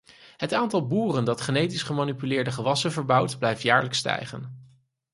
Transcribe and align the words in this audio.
Het 0.37 0.53
aantal 0.53 0.87
boeren 0.87 1.25
dat 1.25 1.41
genetisch 1.41 1.83
gemanipuleerde 1.83 2.51
gewassen 2.51 2.91
verbouwt 2.91 3.37
blijft 3.39 3.61
jaarlijks 3.61 3.97
stijgen. 3.97 4.69